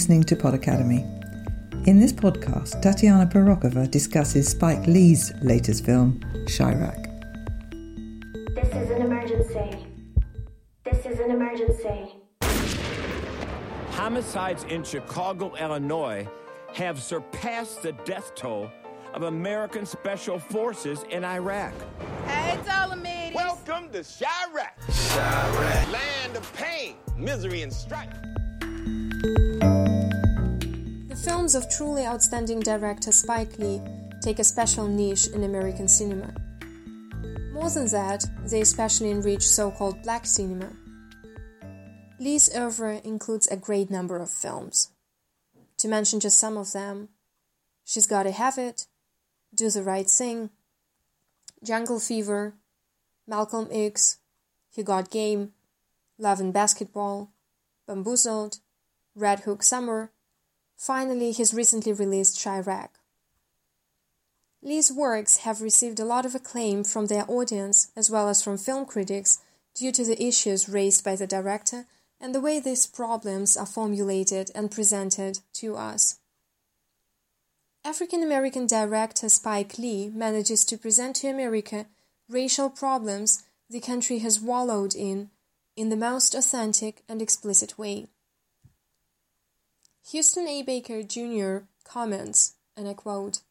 [0.00, 1.04] listening to Pod Academy.
[1.84, 7.04] In this podcast, Tatiana Porokova discusses Spike Lee's latest film, Chi-Raq.
[8.54, 9.86] This is an emergency.
[10.84, 12.14] This is an emergency.
[13.90, 16.26] Homicides in Chicago, Illinois
[16.72, 18.70] have surpassed the death toll
[19.12, 21.74] of American Special Forces in Iraq.
[22.24, 23.34] Hey, Ptolemies.
[23.34, 24.78] Welcome to Chi-Raq.
[24.86, 25.92] Chi-Raq.
[25.92, 28.16] Land of pain, misery, and strife.
[31.24, 33.82] Films of truly outstanding director Spike Lee
[34.22, 36.32] take a special niche in American cinema.
[37.52, 40.72] More than that, they especially enrich so called black cinema.
[42.18, 44.92] Lee's oeuvre includes a great number of films.
[45.78, 47.10] To mention just some of them,
[47.84, 48.86] She's Gotta Have It,
[49.54, 50.48] Do the Right Thing,
[51.62, 52.54] Jungle Fever,
[53.26, 54.18] Malcolm X,
[54.70, 55.52] He Got Game,
[56.18, 57.30] Love and Basketball,
[57.86, 58.60] Bamboozled,
[59.14, 60.12] Red Hook Summer,
[60.80, 62.88] finally his recently released Chi-Raq.
[64.62, 68.56] Lee's works have received a lot of acclaim from their audience as well as from
[68.56, 69.40] film critics
[69.74, 71.84] due to the issues raised by the director
[72.18, 76.18] and the way these problems are formulated and presented to us.
[77.84, 81.86] African American director Spike Lee manages to present to America
[82.26, 85.28] racial problems the country has wallowed in
[85.76, 88.08] in the most authentic and explicit way.
[90.08, 90.62] Houston A.
[90.62, 91.66] Baker Jr.
[91.84, 93.42] comments, and I quote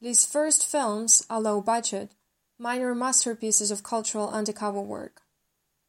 [0.00, 2.12] Lee's first films are low budget,
[2.58, 5.22] minor masterpieces of cultural undercover work.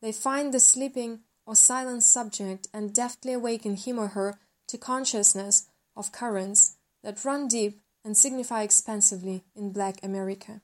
[0.01, 5.67] They find the sleeping or silent subject and deftly awaken him or her to consciousness
[5.95, 10.61] of currents that run deep and signify expansively in Black America.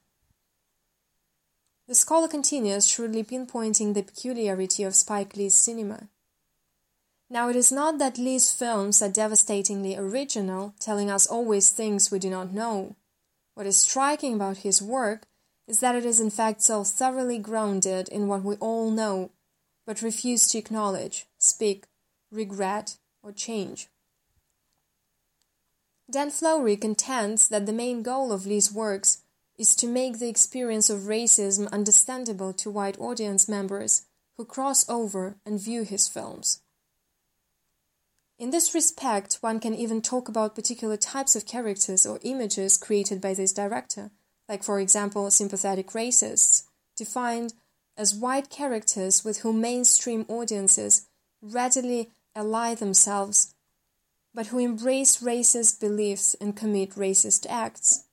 [1.87, 6.09] The scholar continues, shrewdly pinpointing the peculiarity of Spike Lee's cinema.
[7.31, 12.19] Now, it is not that Lee's films are devastatingly original, telling us always things we
[12.19, 12.97] do not know.
[13.53, 15.23] What is striking about his work
[15.65, 19.31] is that it is in fact so thoroughly grounded in what we all know,
[19.85, 21.85] but refuse to acknowledge, speak,
[22.33, 23.87] regret, or change.
[26.09, 29.21] Dan Flory contends that the main goal of Lee's works
[29.57, 34.01] is to make the experience of racism understandable to white audience members
[34.35, 36.60] who cross over and view his films.
[38.41, 43.21] In this respect, one can even talk about particular types of characters or images created
[43.21, 44.09] by this director,
[44.49, 46.63] like, for example, sympathetic racists,
[46.95, 47.53] defined
[47.95, 51.05] as white characters with whom mainstream audiences
[51.39, 53.53] readily ally themselves,
[54.33, 58.05] but who embrace racist beliefs and commit racist acts.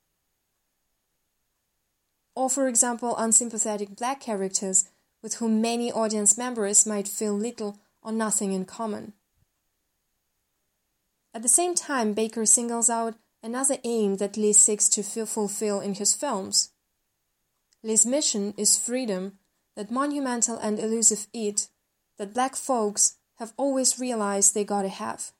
[2.35, 4.91] Or, for example, unsympathetic black characters
[5.23, 9.13] with whom many audience members might feel little or nothing in common.
[11.39, 15.93] At the same time, Baker singles out another aim that Lee seeks to fulfill in
[15.93, 16.71] his films.
[17.81, 19.39] Lee's mission is freedom,
[19.77, 21.69] that monumental and elusive it
[22.17, 25.31] that black folks have always realized they gotta have.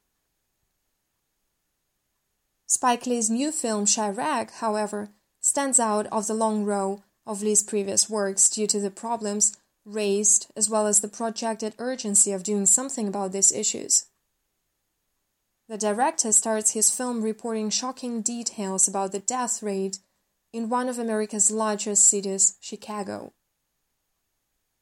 [2.66, 5.10] Spike Lee's new film Chi-Raq, however,
[5.42, 10.48] stands out of the long row of Lee's previous works due to the problems raised
[10.56, 14.06] as well as the projected urgency of doing something about these issues.
[15.70, 20.00] The director starts his film reporting shocking details about the death rate
[20.52, 23.34] in one of America's largest cities, Chicago.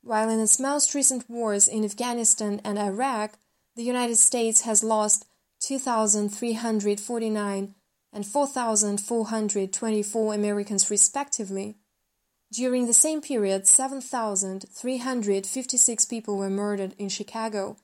[0.02, 3.38] While in its most recent wars in Afghanistan and Iraq,
[3.76, 5.26] the United States has lost
[5.60, 7.76] 2,349
[8.14, 11.76] and 4,424 Americans respectively.
[12.54, 17.76] During the same period, 7,356 people were murdered in Chicago,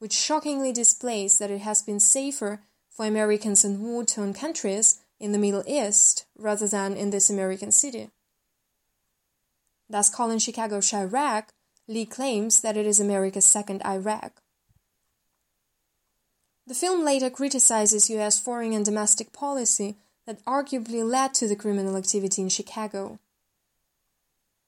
[0.00, 5.32] which shockingly displays that it has been safer for Americans in war torn countries in
[5.32, 8.08] the Middle East rather than in this American city.
[9.88, 11.48] Thus, calling Chicago Chi-Raq,
[11.86, 14.40] Lee claims that it is America's second Iraq.
[16.66, 19.96] The film later criticizes US foreign and domestic policy
[20.26, 23.18] that arguably led to the criminal activity in Chicago.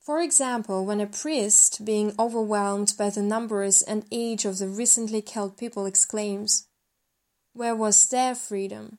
[0.03, 5.23] For example, when a priest, being overwhelmed by the numbers and age of the recently
[5.23, 6.67] killed people, exclaims,
[7.53, 8.99] Where was their freedom?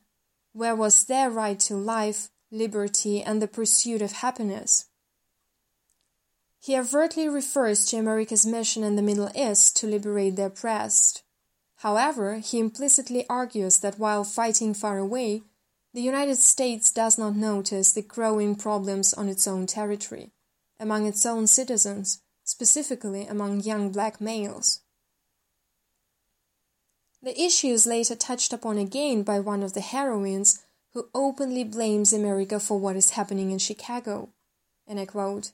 [0.54, 4.86] Where was their right to life, liberty, and the pursuit of happiness?
[6.58, 11.22] He overtly refers to America's mission in the Middle East to liberate the oppressed.
[11.76, 15.42] However, he implicitly argues that while fighting far away,
[15.92, 20.32] the United States does not notice the growing problems on its own territory
[20.78, 24.80] among its own citizens, specifically among young black males.
[27.22, 30.60] The issue is later touched upon again by one of the heroines
[30.92, 34.28] who openly blames America for what is happening in Chicago.
[34.86, 35.52] And I quote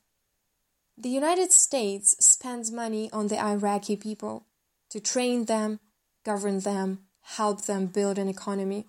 [0.98, 4.46] The United States spends money on the Iraqi people
[4.90, 5.78] to train them,
[6.24, 8.86] govern them, help them build an economy.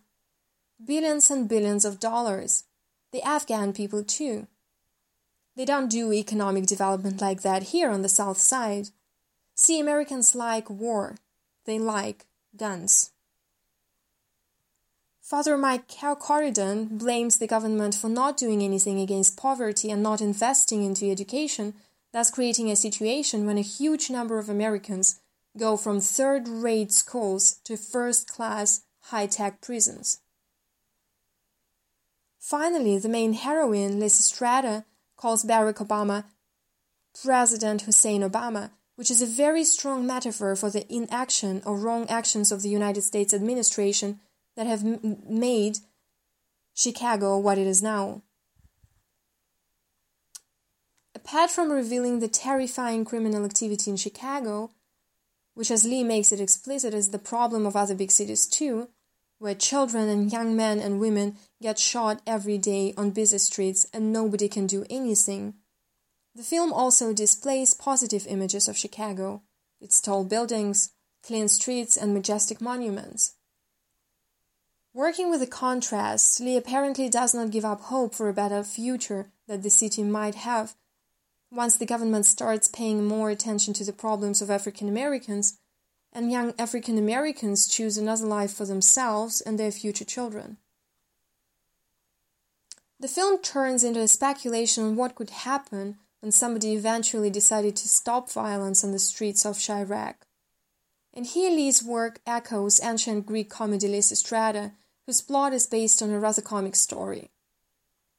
[0.84, 2.64] Billions and billions of dollars.
[3.12, 4.48] The Afghan people, too.
[5.62, 8.88] They don't do economic development like that here on the South Side.
[9.54, 11.18] See, Americans like war,
[11.66, 12.26] they like
[12.58, 13.12] guns.
[15.22, 20.84] Father Mike Corridan blames the government for not doing anything against poverty and not investing
[20.84, 21.76] into education,
[22.12, 25.22] thus creating a situation when a huge number of Americans
[25.56, 28.82] go from third rate schools to first class
[29.12, 30.22] high tech prisons.
[32.40, 34.86] Finally, the main heroine, Lisa Lysistrata,
[35.22, 36.26] calls Barack Obama
[37.24, 42.52] President Hussein Obama, which is a very strong metaphor for the inaction or wrong actions
[42.52, 44.20] of the United States administration
[44.56, 45.80] that have made
[46.74, 48.22] Chicago what it is now.
[51.14, 54.72] Apart from revealing the terrifying criminal activity in Chicago,
[55.54, 58.88] which, as Lee makes it explicit, is the problem of other big cities too,
[59.42, 64.14] where children and young men and women get shot every day on busy streets and
[64.14, 65.56] nobody can do anything.
[66.36, 69.42] The film also displays positive images of Chicago
[69.82, 70.92] its tall buildings,
[71.24, 73.34] clean streets, and majestic monuments.
[74.94, 79.32] Working with the contrast, Lee apparently does not give up hope for a better future
[79.48, 80.76] that the city might have
[81.52, 85.58] once the government starts paying more attention to the problems of African Americans
[86.14, 90.58] and young African Americans choose another life for themselves and their future children.
[93.00, 97.88] The film turns into a speculation on what could happen when somebody eventually decided to
[97.88, 100.16] stop violence on the streets of Chiraq.
[101.14, 104.74] And here Lee's work echoes ancient Greek comedy Lysistrata
[105.06, 107.32] whose plot is based on a rather comic story.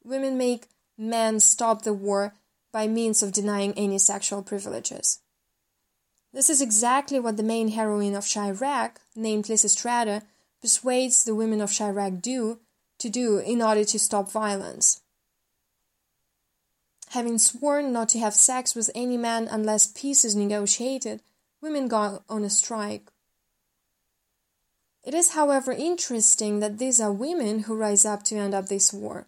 [0.04, 0.66] Women make
[0.98, 2.34] men stop the war
[2.72, 5.20] by means of denying any sexual privileges.
[6.32, 10.22] This is exactly what the main heroine of Chiraq, named Lysistrata,
[10.60, 12.60] persuades the women of Chiraq do
[12.98, 15.02] to do in order to stop violence.
[17.10, 21.20] Having sworn not to have sex with any man unless peace is negotiated,
[21.60, 23.10] women go on a strike.
[25.04, 28.92] It is, however, interesting that these are women who rise up to end up this
[28.92, 29.26] war.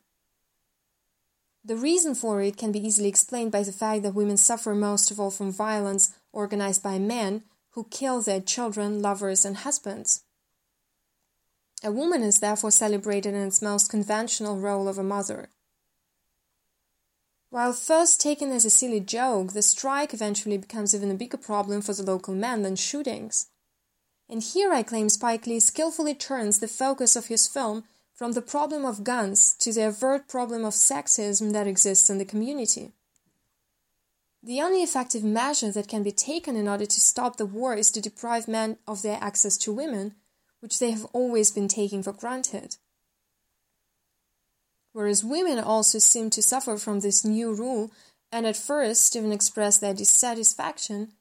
[1.63, 5.11] The reason for it can be easily explained by the fact that women suffer most
[5.11, 10.23] of all from violence organized by men who kill their children, lovers, and husbands.
[11.83, 15.49] A woman is therefore celebrated in its most conventional role of a mother.
[17.51, 21.83] While first taken as a silly joke, the strike eventually becomes even a bigger problem
[21.83, 23.47] for the local men than shootings.
[24.29, 27.85] And here I claim Spike Lee skillfully turns the focus of his film
[28.15, 32.25] from the problem of guns to the overt problem of sexism that exists in the
[32.25, 32.93] community.
[34.47, 37.91] The only effective measure that can be taken in order to stop the war is
[37.93, 40.17] to deprive men of their access to women,
[40.61, 42.77] which they have always been taking for granted.
[44.93, 47.91] Whereas women also seem to suffer from this new rule
[48.31, 51.13] and at first even express their dissatisfaction,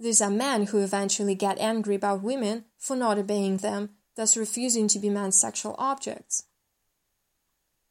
[0.00, 4.88] these are men who eventually get angry about women for not obeying them, thus refusing
[4.88, 6.46] to be men's sexual objects.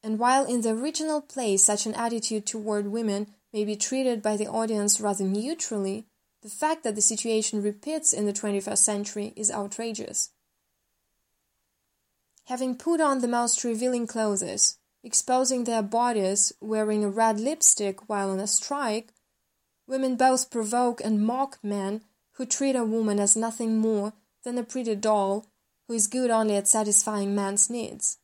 [0.03, 4.37] And while in the original play such an attitude toward women may be treated by
[4.37, 6.05] the audience rather neutrally,
[6.41, 10.29] the fact that the situation repeats in the 21st century is outrageous.
[12.45, 18.29] Having put on the most revealing clothes, exposing their bodies, wearing a red lipstick while
[18.29, 19.13] on a strike,
[19.91, 22.03] Women both provoke and mock men
[22.35, 25.47] who treat a woman as nothing more than a pretty doll
[25.85, 28.17] who is good only at satisfying man's needs.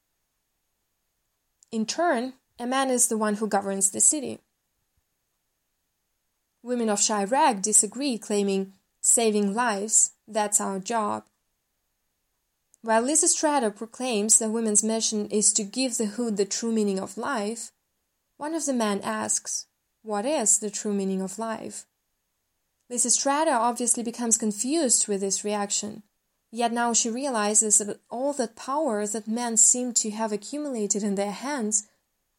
[1.70, 4.40] In turn, a man is the one who governs the city.
[6.68, 11.24] Women of Chiraq disagree, claiming, saving lives, that's our job.
[12.82, 17.18] While Lysistrata proclaims that women's mission is to give the hood the true meaning of
[17.18, 17.72] life,
[18.36, 19.68] one of the men asks,
[20.02, 21.86] what is the true meaning of life?
[22.92, 26.04] Lysistrata obviously becomes confused with this reaction.
[26.52, 31.16] Yet now she realizes that all that power that men seem to have accumulated in
[31.16, 31.88] their hands,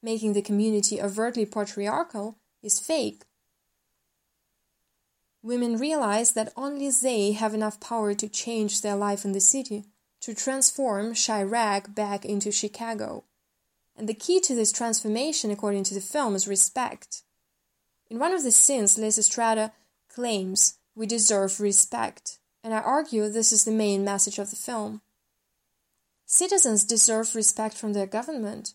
[0.02, 3.22] making the community overtly patriarchal, is fake.
[5.42, 9.84] Women realize that only they have enough power to change their life in the city,
[10.20, 13.24] to transform Chiraq back into Chicago.
[13.96, 17.22] And the key to this transformation, according to the film, is respect.
[18.10, 19.72] In one of the scenes, Lysistrata
[20.08, 25.02] claims we deserve respect, and I argue this is the main message of the film.
[26.26, 28.74] Citizens deserve respect from their government.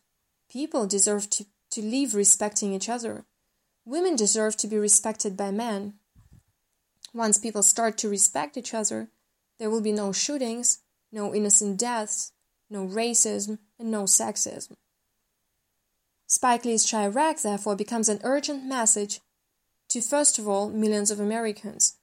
[0.50, 3.26] People deserve to, to live respecting each other.
[3.86, 5.96] Women deserve to be respected by men.
[7.14, 9.10] Once people start to respect each other,
[9.60, 10.80] there will be no shootings,
[11.12, 12.32] no innocent deaths,
[12.70, 14.74] no racism, and no sexism.
[16.26, 19.22] Spike Lee's Chi-Raq therefore becomes an urgent message
[19.90, 21.98] to first of all millions of Americans.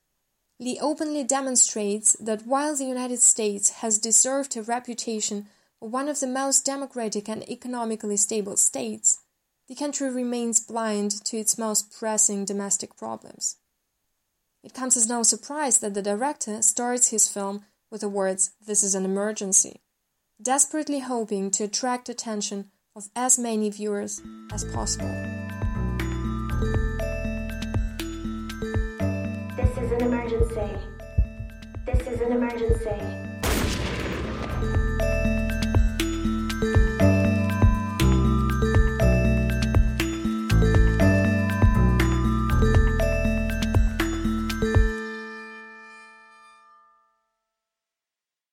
[0.60, 5.48] Lee openly demonstrates that while the United States has deserved a reputation
[5.82, 9.20] of one of the most democratic and economically stable states,
[9.66, 13.56] the country remains blind to its most pressing domestic problems.
[14.62, 18.82] It comes as no surprise that the director starts his film with the words, This
[18.82, 19.80] is an emergency,
[20.40, 24.20] desperately hoping to attract attention of as many viewers
[24.52, 25.08] as possible.
[29.56, 30.76] This is an emergency.
[31.86, 33.29] This is an emergency.